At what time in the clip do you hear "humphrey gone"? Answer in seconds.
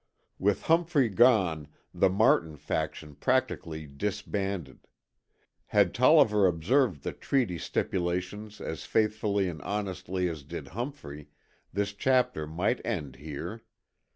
0.63-1.67